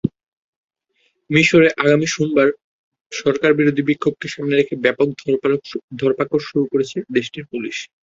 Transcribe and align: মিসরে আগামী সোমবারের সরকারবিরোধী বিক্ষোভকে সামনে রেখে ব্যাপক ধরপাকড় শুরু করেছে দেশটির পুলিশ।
মিসরে 1.29 1.69
আগামী 1.83 2.07
সোমবারের 2.09 2.55
সরকারবিরোধী 3.11 3.81
বিক্ষোভকে 3.87 4.27
সামনে 4.27 4.55
রেখে 4.55 4.75
ব্যাপক 4.83 5.07
ধরপাকড় 5.99 6.43
শুরু 6.47 6.63
করেছে 6.71 6.97
দেশটির 7.15 7.45
পুলিশ। 7.51 7.77